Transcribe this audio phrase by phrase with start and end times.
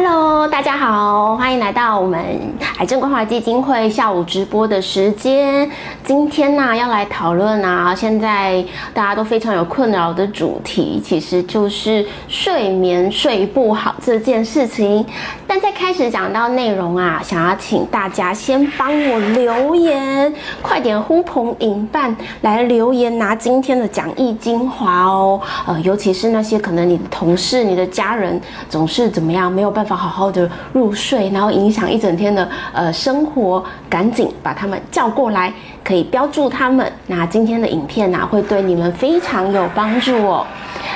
[0.00, 2.20] Alo 大家好，欢迎来到我们
[2.78, 5.68] 癌症关怀基金会下午直播的时间。
[6.04, 15.04] 今天呢，要来讨论啊，现在大家都非常有困扰的主题，其实就是睡眠睡不好这件事情。
[15.46, 20.32] 但在开始讲到内容啊，想要请大家先帮我留言，
[20.62, 25.40] 快点呼朋引伴来留言拿今天的讲义精华哦。
[25.66, 29.70] 呃，尤其是那些可能你的同事、你的家人总是怎么样没有。
[29.70, 35.52] 办法好好的入睡，然后影响一整天的呃生活，赶紧把他们叫过来，
[35.84, 36.90] 可以标注他们。
[37.06, 40.46] 那今天的影片呢，会对你们非常有帮助哦。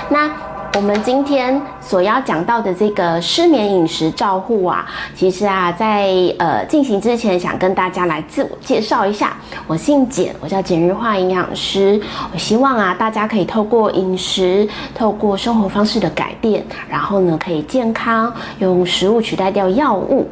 [0.08, 0.30] 那。
[0.76, 4.84] 我们今天所要讲到的这个失眠饮食照护啊，
[5.14, 9.36] 其实啊，在呃进行之前，想跟大家来自我介绍一下。
[9.68, 12.00] 我姓简，我叫简日化营养师。
[12.32, 20.28] 我希望啊，大家可以透过饮食，透过生活方式的改变，然后呢，可以健康用食物取代掉药物。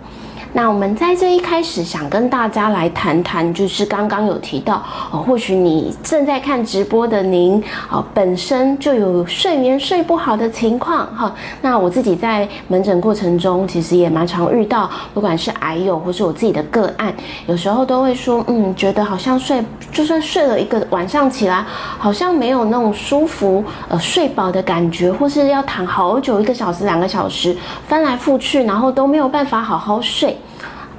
[0.54, 11.34] 那我们在这一开始想跟大家来谈谈，就是刚刚有提到哦，或许你正在看直播的您啊，本身就有睡眠睡不好的情况哈。
[11.62, 17.14] 那我自己在门诊过程中，其实也蛮常遇到，不管是癌友或是我自己的个案，
[17.46, 21.64] 有时候都会说，嗯，觉得好像睡，就算睡了一个晚上起来，
[21.98, 27.56] 好像没有那种舒服呃睡饱的感觉，或是要躺好久，一个小时、两个小时，
[27.88, 30.36] 翻来覆去，然后都没有办法好好睡。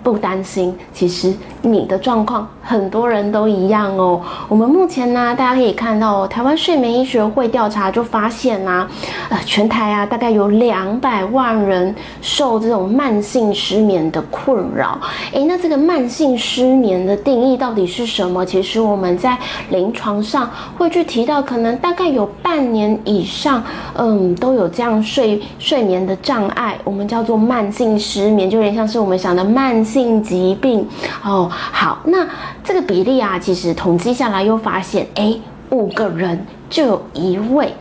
[0.04, 4.22] 不担心，其实你的状况很多人都一样哦。
[4.50, 8.88] 我们目前呢，大家可以看到，台湾睡眠医学会调查就发现啊，
[9.30, 15.00] 呃，全台啊，大概有两百万人受这种慢性失眠的困扰。
[15.32, 18.46] 诶，那这个慢性失眠的定义到底是什么？
[18.46, 19.38] 其实我们在
[19.70, 23.64] 临床上会去提到，可能大概有半年以上，
[23.96, 29.84] 嗯，都有这样睡睡眠的障碍，我们叫做慢性失眠，就有点像是我们想的慢。
[29.84, 30.88] 性疾病
[31.24, 32.28] 哦，好，那
[32.64, 35.38] 这个比例啊，其实统计下来又发现，哎，
[35.70, 37.74] 五个人就有一位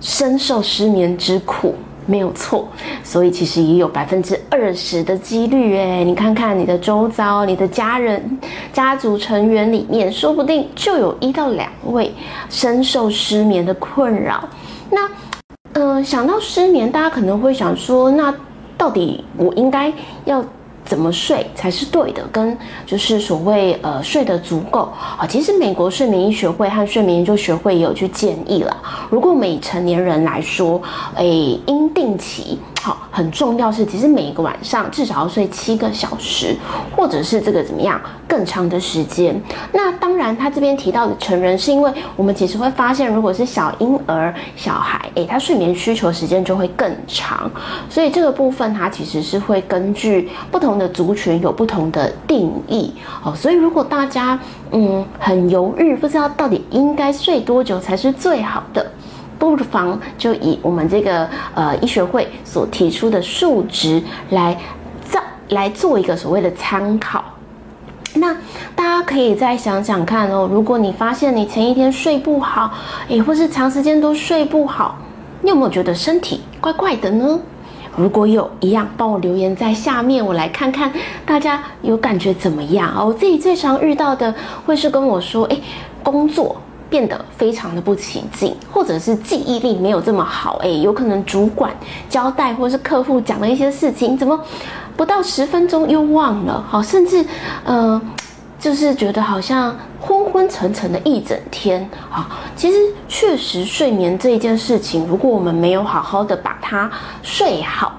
[0.00, 1.74] 深受失眠之苦，
[2.06, 2.68] 没有错。
[3.02, 8.38] 所以其实也有百分之二十的几率，哎，你看看你的周遭，你的家人、
[8.72, 12.14] 家族成员里面，说不定就有一到两位
[12.48, 14.48] 深受失眠的困扰。
[14.90, 15.10] 那，
[15.72, 18.34] 呃，想到失眠，大家可能会想说，那
[18.76, 19.92] 到底我应该
[20.24, 20.44] 要？
[20.88, 22.26] 怎么睡才是对的？
[22.32, 22.56] 跟
[22.86, 25.26] 就是所谓呃睡得足够啊。
[25.28, 28.76] 其实美国睡眠医学会和睡眠研究学会也有去建议了。
[29.10, 30.80] 如果我们以成年人来说，
[31.14, 32.58] 哎，应定期
[33.18, 36.56] 很重要是，其实每一个晚上至少要睡七个小时，
[36.96, 39.38] 或者是这个怎么样更长的时间。
[39.72, 47.50] 那当然，他这边提到的成人，是因为我们其实会发现，如果是小婴儿、小孩，哎，他睡眠需求时间就会更长。
[47.90, 50.68] 所以这个部分，它其实是会根据不同。
[50.78, 54.38] 的族群有不同的定义哦，所以如果大家
[54.70, 58.86] 嗯很犹豫，不知道到底应该睡多久才是最好的，
[59.38, 64.58] 不妨就以我们这个呃医学会所提出的数值来
[65.02, 67.24] 造来做一个所谓的参考。
[68.14, 68.34] 那
[68.74, 72.72] 大家可以再想想看哦，如果你发现你前一天睡不好，
[73.08, 74.98] 诶，或是长时间都睡不好，
[75.42, 77.38] 你有没有觉得身体怪怪的呢？
[77.96, 80.92] 如果有一样，帮我留言在下面，我来看看
[81.26, 83.04] 大家有感觉怎么样啊？
[83.04, 84.34] 我自己最常遇到的
[84.64, 85.56] 会是跟我说，哎，
[86.02, 86.56] 工作
[86.90, 91.72] 变得非常的不起劲，或者是记忆力没有这么好，哎，有可能主管
[92.08, 94.38] 交代或是客户讲了一些事情，怎么
[94.96, 96.64] 不到十分钟又忘了？
[96.68, 97.24] 好，甚至，
[97.64, 98.00] 嗯。
[98.60, 102.76] 就是觉得好像昏昏沉沉的一整天啊，其实
[103.06, 106.90] 确实睡眠这一件事情，如果我们没有好好的把它
[107.22, 107.92] 睡好，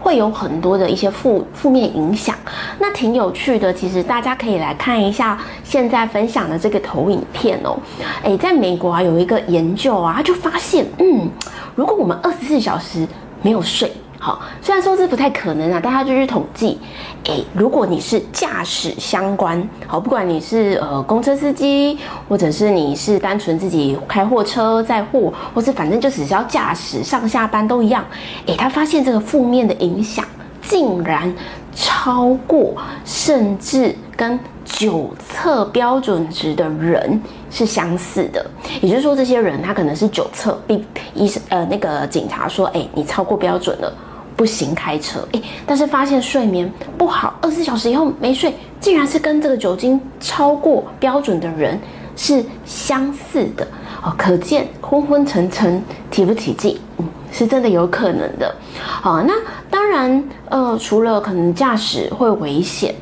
[0.00, 2.34] 会有很多的一些负负面影响。
[2.78, 7.78] 那挺有趣的，其实大家可以来看一下现在分享的这个投影片哦。
[8.22, 11.28] 诶，在美国啊有一个研究啊，他就发现，嗯，
[11.74, 13.06] 如果我们二十四小时
[13.42, 13.92] 没有睡。
[14.22, 16.78] 好，虽然说这不太可能啊，但他就去统计，
[17.24, 21.98] 诶，如果你是驾驶相关，好，不管你是呃公车司机，
[22.28, 28.04] 或者是你是单纯自己开货车载货，或是反正就只是要驾驶上下班都一样，
[28.44, 30.22] 诶，他发现这个负面的影响
[30.60, 31.34] 竟然
[31.74, 32.74] 超过，
[33.06, 38.44] 甚至跟九测标准值的人是相似的，
[38.82, 40.84] 也就是说，这些人他可能是九测，比
[41.14, 43.90] 医生呃那个警察说，诶，你超过标准了。
[44.36, 51.78] 不行，开车诶，但是发现睡眠不好，二十四小时以后没睡，竟然是跟这个酒精超过标准的人
[52.16, 53.66] 是相似的
[54.02, 58.54] 哦，可见昏昏沉沉、提不起劲，嗯，是真的有可能的。
[58.78, 59.34] 好，那
[59.68, 62.94] 当然，呃，除了可能驾驶会危险，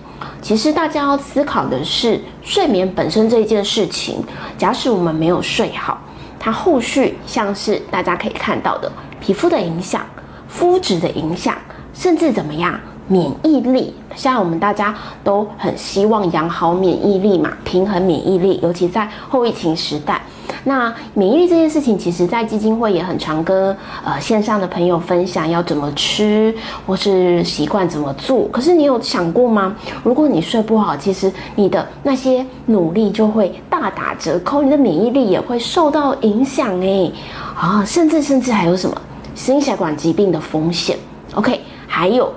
[0.43, 4.23] 其实大家要思考的是睡眠本身这一件事情。
[4.57, 6.01] 假使我们没有睡好，
[6.39, 8.91] 它后续像是大家可以看到的
[9.21, 10.05] 皮肤的影响、
[10.49, 11.55] 肤质的影响，
[11.95, 12.79] 甚至怎么样？
[13.11, 20.21] 免疫力，现在我们大家都很希望养好免疫力嘛，平衡免疫力，尤其在后疫情时代。
[20.65, 23.75] 那免疫力这件事情，其实在基金会也很常跟
[24.05, 26.55] 呃线上的朋友分享要怎么吃，
[26.87, 28.47] 或是习惯怎么做。
[28.49, 29.75] 可是你有想过吗？
[30.03, 37.11] 如果你睡不好，其实你的那些努力就会大打折扣，你的免疫力也会受到影响诶。
[37.59, 38.95] 啊，甚至甚至还有什么
[39.39, 40.99] 心血管疾病的风险
[41.35, 42.33] ？OK，还有。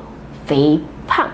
[0.46, 0.78] 肥
[1.08, 1.28] 胖，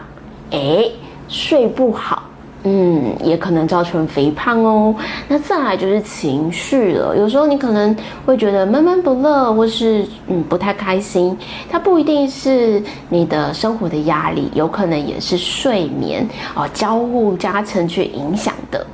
[0.51, 0.85] 哎，
[1.27, 2.23] 睡不好，
[2.63, 4.93] 嗯，也可能造成肥胖哦。
[5.27, 11.35] 那再来就是情绪了，有时候你可能会觉得闷闷不乐，或是嗯不太开心，
[11.69, 18.85] 它不一定是你的生活的压力，有可能也是睡眠哦交互加成去影响的。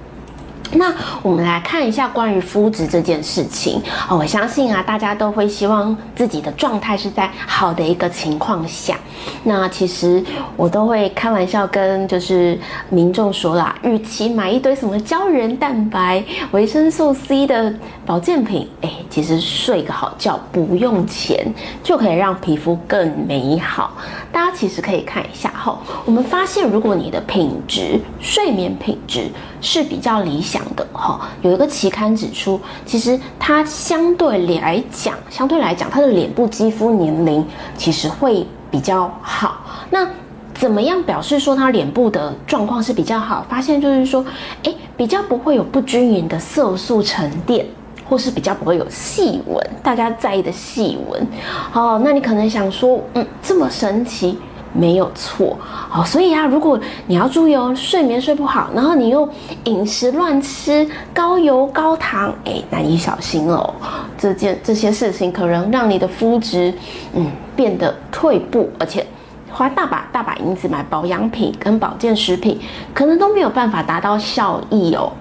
[0.75, 8.95] 那我们来看一下关于肤质这件事情哦，我相信啊，大家都会希望自己的状态是在好的一个情况下。
[9.43, 10.23] 那其实
[10.55, 12.57] 我都会开玩笑跟就是
[12.89, 17.73] 民众说啦，与其买一堆什么胶原蛋白、维生素 C 的
[18.05, 21.53] 保健品，哎，其实睡个好觉不用钱
[21.83, 23.95] 就可以让皮肤更美好。
[24.31, 29.29] 大家其实可以看一下哈，我们发现如果你的品质睡眠品质
[29.61, 30.61] 是比较理想。
[30.75, 37.45] 的哈，有一个期刊指出，其实它相对来讲，相对来讲，它的脸部肌肤年龄
[37.77, 39.61] 其实会比较好。
[39.91, 40.07] 那
[40.53, 43.45] 怎么样表示说它脸部的状况是比较好？
[43.47, 44.25] 发现就是说，
[44.63, 47.63] 哎，比较不会有不均匀的色素沉淀，
[48.09, 51.27] 或是比较不会有细纹，大家在意的细纹。
[51.73, 54.39] 哦，那你可能想说，嗯，这么神奇。
[54.73, 59.29] 没有错，好，所以啊，如果你要注意哦，睡眠睡不好，然后你又
[59.65, 63.73] 饮食乱吃，高油高糖，哎，那你小心哦，
[64.17, 66.73] 这件这些事情可能让你的肤质，
[67.13, 69.05] 嗯，变得退步，而且
[69.51, 72.59] 花大把大把银子买保养品跟保健食品，
[72.95, 75.11] 可能都没有办法达到效益哦。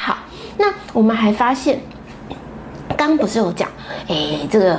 [0.00, 0.16] 好，
[0.56, 1.80] 那我们还发现，
[2.96, 3.68] 刚不是有讲，
[4.06, 4.78] 哎，这个。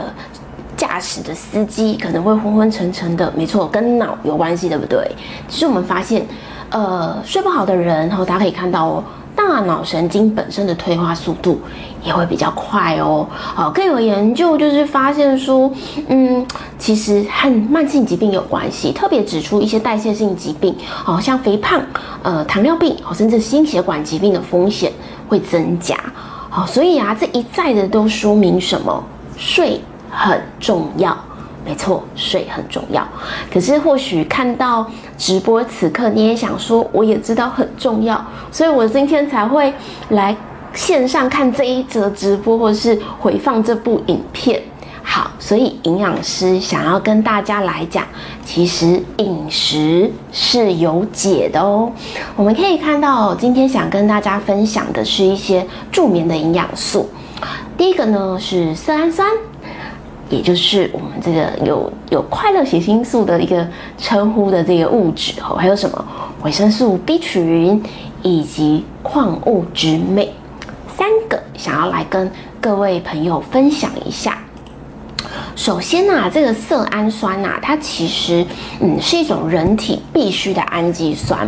[0.78, 5.12] 驾驶的司机可能会昏昏沉沉的，没错，跟脑有关系，对不对？
[5.50, 6.26] 其实我们发现，
[6.70, 9.04] 呃，睡不好的人，然后大家可以看到哦，
[9.36, 11.60] 大脑神经本身的退化速度
[12.04, 13.28] 也会比较快哦。
[13.32, 15.72] 好，更有研究就是发现说，
[16.10, 16.46] 嗯，
[16.78, 21.82] 其实和慢性疾病有关系，特别指出一些代谢性疾病，好像肥胖、
[22.22, 24.92] 呃，糖尿病，哦，甚至心血管疾病的风险
[25.28, 25.98] 会增加。
[26.50, 29.04] 好，所以啊，这一再的都说明什么？
[29.36, 29.82] 睡。
[30.10, 31.18] 很重要，
[31.66, 33.08] 没错，睡很重要。
[33.52, 34.86] 可是或许看到
[35.18, 39.74] 直播此刻，你也想说，我也知道很重要，所以我今天才会
[40.10, 40.36] 来
[40.74, 44.62] 线上看这一则直播，或是回放这部影片。
[45.10, 48.04] 好，所以营养师想要跟大家来讲，
[48.46, 51.90] 其实饮食是有解的哦。
[52.36, 57.10] 我们可以看到，今天想跟大家分享的是一些助眠的营养素。
[57.78, 59.30] 第一个呢是色氨酸。
[60.30, 63.66] 也就是我们这个有有快乐血清素的一个
[63.98, 66.06] 称呼的这个物质哦，还有什么
[66.44, 67.82] 维生素 B 群
[68.24, 70.30] 以及矿物质镁，
[70.98, 72.30] 三个想要来跟
[72.60, 74.38] 各位朋友分享一下。
[75.56, 78.46] 首先呐，这个色氨酸呐，它其实
[78.80, 81.48] 嗯是一种人体必需的氨基酸。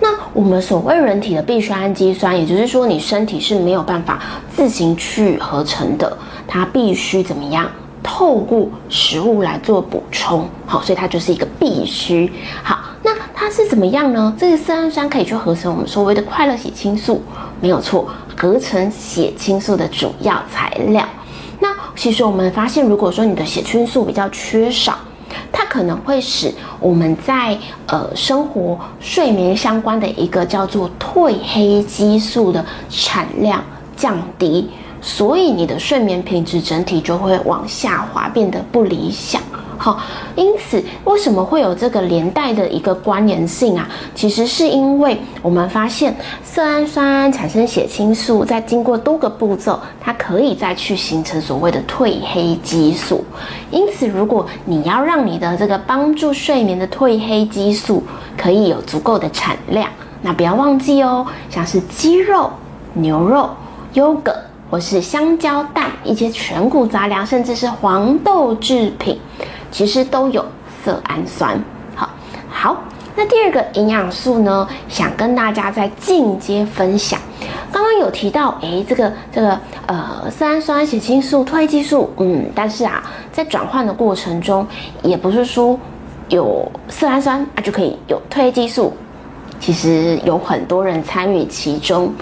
[0.00, 4.20] 那我们所谓人体的必需氨基酸，也就是说你身体是没有办法
[4.54, 7.68] 自行去合成的，它必须怎么样？
[8.10, 12.32] 透过食物来做补充，好，所以它就是一个必须。
[12.62, 14.34] 好，那它是怎么样呢？
[14.38, 17.22] 这个色氨酸可以去合成我们所谓的快乐血清素，
[17.60, 21.06] 没有错，合成血清素的主要材料。
[21.60, 24.96] 那其实我们发现，如果说你的血清素比较缺少，
[25.52, 27.56] 它可能会使我们在
[27.88, 33.62] 呃生活睡眠相关的一个叫做褪黑激素的产量
[33.94, 34.70] 降低。
[35.00, 39.40] 所以你的睡眠品质整体就会往下滑，变得不理想。
[39.80, 40.00] 好，
[40.34, 43.88] 因此为什么会有这个连带的一个关联性啊？
[44.12, 46.12] 其实是因为我们发现
[46.42, 53.24] 色氨酸产生血清素，在经过多个步骤，它可以再去形成所谓的褪黑激素。
[53.70, 58.02] 因此，如果你要让你的这个帮助睡眠的褪黑激素
[58.36, 59.88] 可以有足够的产量，
[60.22, 62.50] 那不要忘记哦，像是鸡肉、
[62.94, 63.48] 牛肉、
[63.92, 64.34] 优格。
[64.70, 69.18] 或是香蕉蛋、一些全谷杂粮，甚至是黄豆制品，
[69.70, 70.44] 其实都有
[70.84, 71.58] 色氨酸。
[71.94, 72.10] 好，
[72.48, 72.76] 好，
[73.16, 77.18] 那第二个营养素呢，想跟大家再进阶分享。
[77.70, 84.66] 刚刚有提到，诶，这个这个呃，色氨酸、血清素、褪黑激素，嗯，但是啊，在转换的过程中，
[85.02, 85.78] 也不是说
[86.28, 88.92] 有色氨酸啊就可以有褪黑激素，
[89.60, 92.12] 其实有很多人参与其中，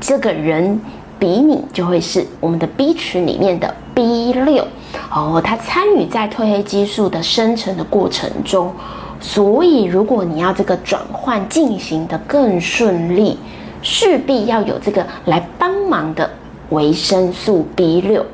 [0.00, 0.80] 这个人
[1.18, 4.66] 比你就会是我们的 B 群里面的 B 六
[5.10, 8.72] 哦，它参与在褪黑激素的生成的过程中，
[9.20, 13.38] 所以如果你要这个转换进行的更顺利。
[13.86, 16.30] 势必要有这个来帮忙的
[16.70, 18.24] 维生素 B 六。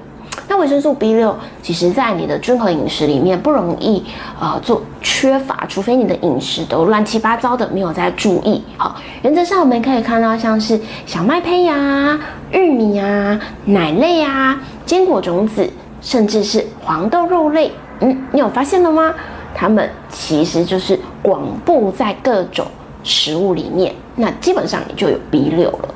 [0.60, 4.04] 维生素 B 六，其实在你的均衡饮食里面不容易
[4.38, 8.62] 呃做缺乏，除非你的饮食都乱七八糟的，没有在注意。
[8.76, 12.18] 好，原则上我们可以看到，像是小麦胚芽、
[12.52, 15.68] 玉米啊、奶类啊、坚果种子，
[16.00, 19.14] 甚至是黄豆肉类，嗯，你有发现了吗？
[19.54, 22.66] 它们其实就是广布在各种。
[23.02, 25.94] 食物里面，那基本上你就有 B 六了。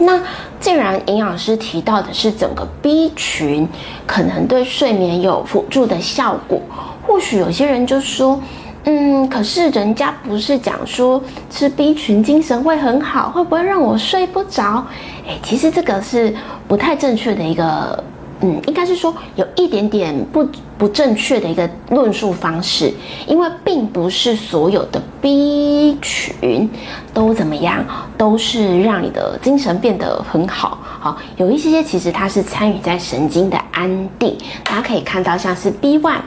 [0.00, 0.20] 那
[0.60, 3.68] 既然营养师提到的是整个 B 群
[4.06, 6.60] 可能对睡眠有辅助的效果，
[7.06, 8.40] 或许有些人就说，
[8.84, 14.84] 嗯，可是人家不是讲说吃 B 群精神会很好，会不会让我睡不着？
[15.26, 16.34] 诶，其实这个是
[16.66, 18.02] 不太正确的一个。
[18.40, 22.94] 嗯，应该是说有一点点不不正确的一个论述方式，
[23.26, 26.70] 因为并不是所有的 B 群
[27.12, 27.84] 都怎么样，
[28.16, 30.78] 都是让你的精神变得很好。
[31.00, 34.38] 好，有一些些其实它是参与在神经的安定。
[34.62, 36.20] 大家可以看到，像是 B one、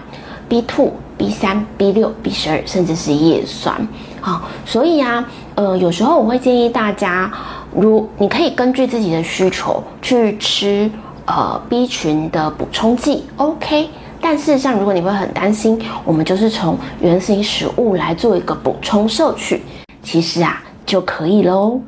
[0.49, 3.87] B two、B 三、B 六、B 十二，甚至是叶酸。
[4.19, 5.25] 好，所以啊，
[5.55, 7.31] 呃，有时候我会建议大家，
[7.73, 10.91] 如你可以根据自己的需求去吃。
[11.33, 13.89] 呃，B 群的补充剂，OK。
[14.19, 19.63] 但事实上，如果你会很担心，我们就是从原型食物来做一个补充摄取，
[20.03, 21.79] 其实啊就可以喽。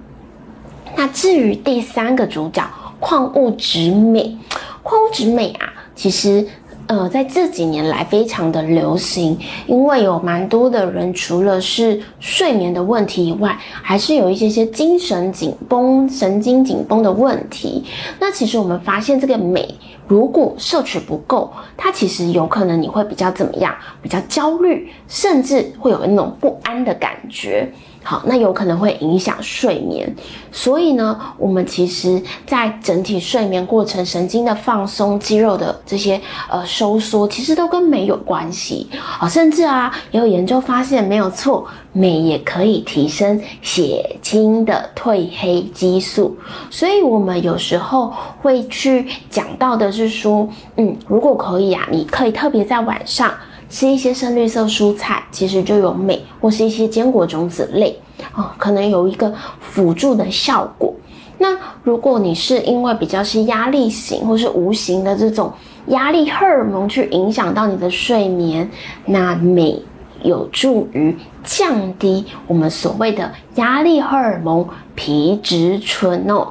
[0.96, 2.66] 那至于第三个主角，
[3.02, 4.38] 矿物质镁，
[4.82, 6.48] 矿物质镁啊，其实。
[6.88, 9.38] 呃，在这几年来非常的流行，
[9.68, 17.86] 因为有蛮多的人除了是睡眠的问题以外，还是有一些些精神紧绷、神经紧绷的问题。
[18.20, 19.74] 那其实我们发现，这个镁
[20.08, 23.74] 如果摄取不够，它其实有可能你会比较怎么样？
[24.02, 27.72] 比较焦虑，甚至会有那种不安的感觉。
[28.04, 30.14] 好，那有可能会影响睡眠，
[30.52, 36.20] 所以呢，我们其实在整体睡眠过程，神经的放松、肌肉的这些
[36.50, 39.28] 呃收缩，其实都跟镁有关系啊。
[39.30, 46.38] 甚至啊，也有研究发现，没有错，镁也可以提升血清的褪黑激素。
[46.70, 53.32] 所以，我们有时候会去讲到的是说，嗯，如果可以啊，你可以特别在晚上。
[53.74, 58.00] 吃一些深绿色蔬菜，其实就有镁，或是一些坚果种子类
[58.32, 60.94] 啊，可能有一个辅助的效果。
[61.40, 65.52] 那如果你是因为比较是压力型，或是无形的这种
[65.88, 68.70] 压力荷尔蒙去影响到你的睡眠，
[69.06, 69.84] 那镁
[70.22, 76.50] 有助于降低我们所谓的压力荷尔蒙皮质醇哦。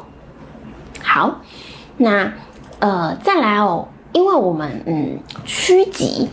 [1.05, 1.41] 好，
[1.99, 2.33] 那
[2.81, 6.29] 呃再来哦，因为我们嗯趋吉。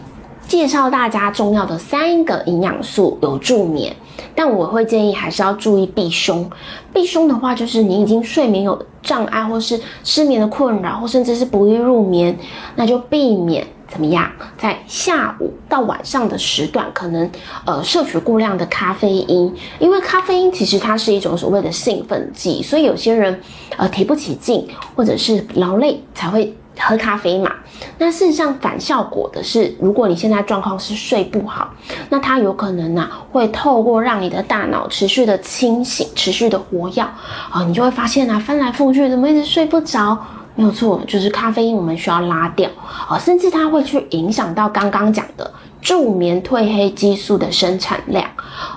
[0.50, 3.96] 介绍大家重要的三个营养素有助眠，
[4.34, 6.50] 但我会建议还是要注意避凶。
[6.92, 12.36] 避凶的话，就是你已经睡眠有障碍，或是失眠的困扰，或甚至是不易入眠，
[12.76, 14.28] 那就避免怎么样，
[14.58, 17.30] 在下午到晚上的时段，可能
[17.68, 23.40] 呃摄取过量的咖啡因，因为咖啡因其实它是一种所谓的兴奋剂，所以有些人
[23.78, 26.56] 呃提不起劲，或者是劳累才会。
[26.80, 27.52] 喝咖啡嘛，
[27.98, 31.70] 那事实上反效果的是，如果你现在状况是睡不好，
[32.10, 40.18] 那它有可能呢会透过让你的大脑持续的清醒、持续的活跃啊，你就会发现啊翻来覆去怎么一直睡不着？
[40.56, 42.70] 没有错，就是咖啡因我们需要拉掉
[43.08, 45.50] 啊，甚至它会去影响到刚刚讲的
[45.82, 48.26] 助眠褪黑激素的生产量。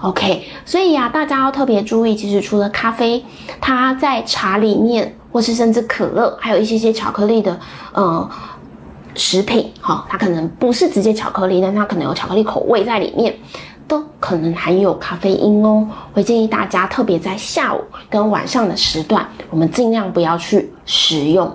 [0.02, 3.24] OK，所以呀，大家要特别注意，其实除了咖啡，
[3.60, 5.16] 它在茶里面。
[5.32, 7.58] 或是甚至可乐，还有一些些巧克力的，
[7.94, 8.30] 呃，
[9.14, 13.34] 食品，哈，它可能不是直接巧克力，但它可能有巧克力口味在里面，
[13.88, 15.88] 都可能含有咖啡因哦。
[16.12, 17.80] 会建议大家特别在下午
[18.10, 21.50] 跟晚上的时段，我们尽量不要去食用。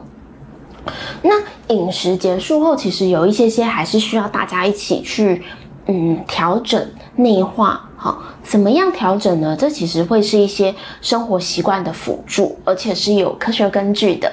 [1.21, 1.35] 那
[1.73, 5.43] 饮食结束后，其实有一些些还是需要大家一起去，
[5.87, 7.83] 嗯，调整内化。
[7.95, 9.55] 好，怎么样调整呢？
[9.59, 14.31] 这其实会是一些生活习惯的辅助，而且是有科学根据的。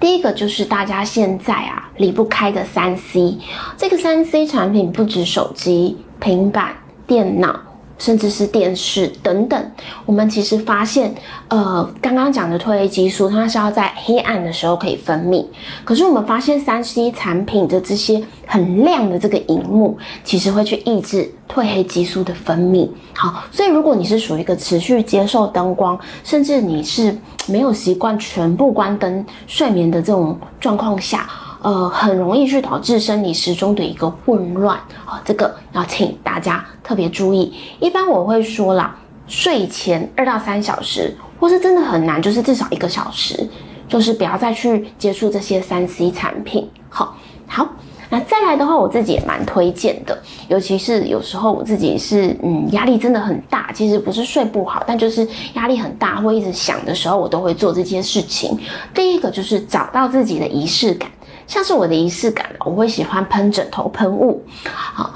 [0.00, 3.38] 第一个就是大家现在啊离不开的三 C，
[3.76, 6.74] 这个三 C 产品不止手机、平板、
[7.06, 7.60] 电脑。
[8.04, 9.70] 甚至是电视等等，
[10.04, 11.14] 我们其实发现，
[11.48, 15.42] 呃，刚刚讲的褪黑激素，它是要在黑暗的时候可以分泌。
[15.84, 22.90] 可是我们发现，三 C 产品的这些很亮的这个荧幕，其实会去抑制褪黑激素的分泌。
[23.14, 31.26] 好，所以如果你是属于一个持续接受灯光，甚至你是没有习惯全部关灯睡眠的这种状况下。
[31.64, 37.54] 呃，很容易去导致生理时钟的一个混乱啊，这个要请大家特别注意。
[37.80, 38.94] 一般我会说啦，
[39.26, 43.48] 睡前二到三小时，或是真的很难，就是至少一个小时，
[43.88, 46.68] 就是不要再去接触这些三 C 产品。
[46.90, 47.16] 好，
[47.46, 47.66] 好，
[48.10, 58.54] 那再来的话，我自己也蛮推荐的，尤其是有时候我自己是嗯压力真的很大，其实不是睡不好，但就是压力很大，会一直想的时候，我都会做这件事情。
[58.92, 61.08] 第一个就是找到自己的仪式感。
[61.46, 65.12] 像是我的仪式感，我会喜欢喷枕头喷雾，好，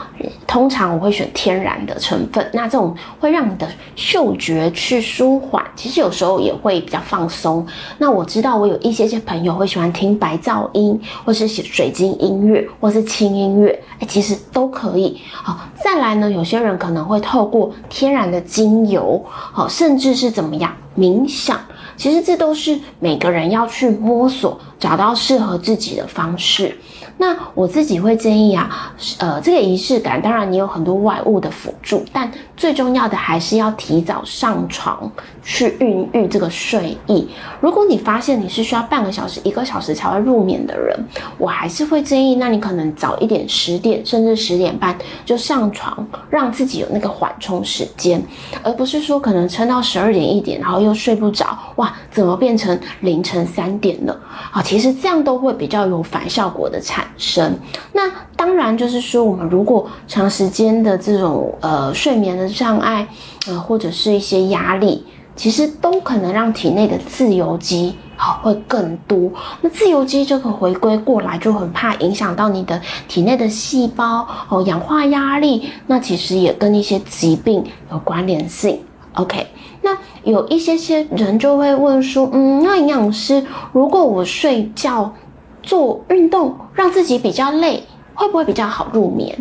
[0.47, 3.67] 通常我会选天然的成分，那这种会让你的
[3.97, 7.67] 嗅觉去舒缓，其实有时候也会比较放松。
[7.99, 15.21] 那我知道我有一些些朋友会喜欢听白噪音，或是水晶音乐，或是轻音乐，哎，其实都可以。
[15.33, 21.59] 好，再来呢，有些人可能会透过天然的精油，好，甚至是怎么样冥想。
[21.99, 26.75] 其实这都是每个人要去摸索，找到适合自己的方式。
[27.19, 35.11] 那我自己会建议啊，呃，这个仪式感，当然你有很多外物的辅助，但最重要的还是要提早上床
[35.49, 37.27] 去孕育这个睡意。
[37.59, 40.95] 如果你发现你是需要半个小时、一个小时才会入眠的人，
[41.39, 48.23] 我还是会建议，那你可能早一点，十点甚至十点半就上床，让自己有那个缓冲时间，
[48.63, 54.21] 而不是说可能撑到十二点一点，然后又睡不着，哇，怎么变成凌晨三点了？
[54.53, 57.07] 啊，其实这样都会比较有反效果的产。
[57.17, 57.59] 生，
[57.93, 58.03] 那
[58.37, 63.09] 当然就是说，我们如果长时间的这种呃睡眠的障碍，
[63.47, 65.05] 呃或者是一些压力，
[65.39, 69.31] 其实都可能让体内的自由基好会更多。
[69.63, 78.81] 那自由基这个回归过来，就很怕影响到你的体内的细胞哦，氧化压力，那其实也跟一些疾病有关联性。
[79.15, 79.47] OK，
[79.81, 85.15] 那有一些些人就会问说，嗯，那营养师，如果我睡觉。
[85.61, 87.83] 做运动让自己比较累，
[88.19, 89.33] 会不会比较好入眠？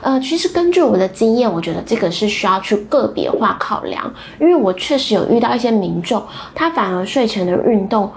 [0.00, 4.14] 呃，其实根据我的经验，我觉得这个是需要去个别化考量。
[4.40, 6.22] 因为我确实有遇到一些民众，
[6.54, 8.08] 他反而睡前的运动，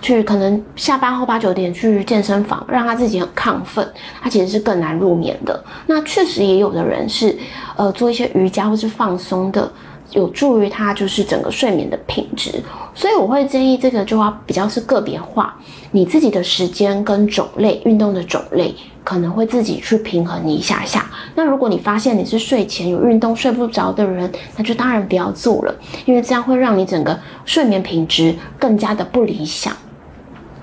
[0.00, 3.86] 去可能下班后八九点去健身房，让他自己很亢奋，
[4.22, 5.62] 他其实是更难入眠的。
[5.86, 7.36] 那确实也有的人是，
[7.76, 9.70] 呃，做一些瑜伽或是放松的。
[10.12, 12.62] 有助于他就是整个睡眠的品质，
[12.94, 15.54] 所以我会建议这个就要比较是个别化，
[15.90, 21.04] 你自己的时间跟种类运动的种类可能会自己去平衡一下下。
[21.34, 25.74] 那如果你发现你是睡前有运动睡不着的人，那就当然不要做了，
[26.06, 29.76] 因为这样会让你整个睡眠品质更加的不理想。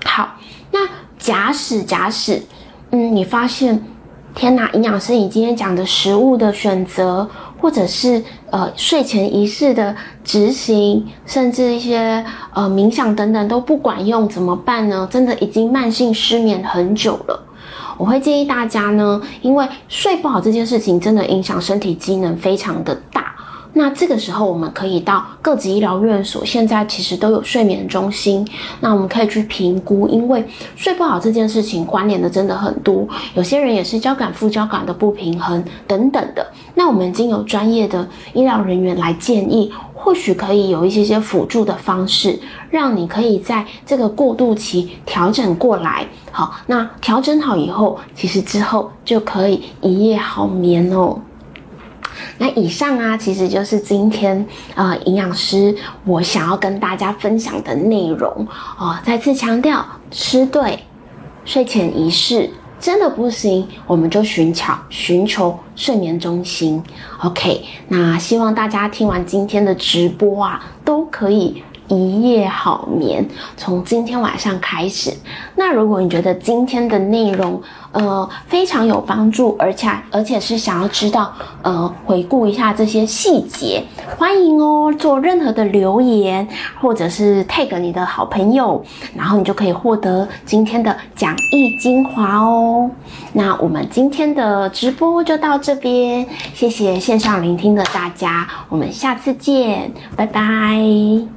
[0.04, 0.36] 好，
[0.72, 0.80] 那
[1.18, 2.42] 假使假使，
[2.90, 3.80] 嗯，你发现，
[4.34, 7.28] 天哪，营养师你今天讲的食物的选择。
[7.58, 15.08] 或者是呃睡前仪式的执行，甚至一些呃冥想等等都不管用，怎么办呢？
[15.10, 17.42] 真的已经慢性失眠很久了，
[17.96, 23.34] 我会建议大家呢，因为睡不好这件事情真的影响身体机能非常的大。
[23.78, 28.42] 那这个时候，我们可以到各级医疗院所，现在其实都有睡眠中心。
[28.80, 30.42] 那我们可以去评估，因为
[30.74, 36.46] 睡不好这件事情关联的真的很多，有些人也是交感副交感的不平衡等等的。
[36.74, 42.38] 那我们已经有专业的医疗人员来建议，或许可以有一些些辅助的方式，
[42.70, 46.06] 让你可以在这个过渡期调整过来。
[46.32, 51.18] 好，那调整好以后，其实之后就可以一夜好眠哦。
[52.38, 58.46] 那以上啊，其实就是今天呃营养师我想要跟大家分享的内容
[58.78, 58.96] 哦。
[59.04, 60.78] 再次强调，吃对，
[61.44, 66.82] 睡前仪式真的不行，我们就寻求寻求睡眠中心。
[67.22, 71.62] OK，那希望大家听完今天的直播啊，都可以。
[71.88, 75.12] 一夜好眠，从今天晚上开始。
[75.54, 77.60] 那如果你觉得今天的内容，
[77.92, 83.82] 呃，非常有帮助，而且而且是想要知道，呃，回顾一下这些细节，
[84.18, 86.46] 欢迎哦，做任何的留言，
[86.80, 92.90] 或者是 tag 你的好朋友，然后你就可以获得今天的讲义精华哦。
[93.32, 101.35] 那我们今天的直播就到这边，谢谢线上聆听的大家，我们下次见，拜拜。